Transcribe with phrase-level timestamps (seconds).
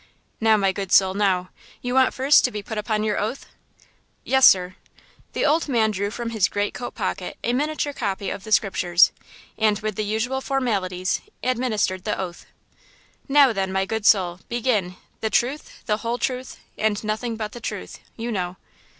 [0.39, 1.51] "Now, my good soul, now!
[1.83, 3.45] You want first to be put upon your oath?"
[4.23, 4.75] "Yes, sir."
[5.33, 9.11] The old man drew from his great coat pocket a miniature copy of the Scriptures,
[9.59, 12.47] and with the usual formalities administered the oath.
[13.29, 17.99] "Now, then, my good soul, begin–'the truth, the whole truth, and nothing but the truth,'
[18.17, 18.57] you know.